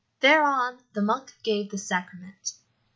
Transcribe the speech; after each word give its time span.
Thereon 0.21 0.79
the 0.93 1.01
monk 1.03 1.31
gave 1.43 1.69
the 1.69 1.77
sacrament. 1.77 2.53